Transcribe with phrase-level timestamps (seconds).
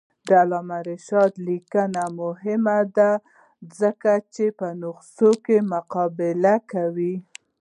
[0.27, 2.65] د علامه رشاد لیکنی هنر مهم
[2.95, 3.11] دی
[3.79, 4.45] ځکه چې
[4.81, 7.15] نسخې مقابله کوي.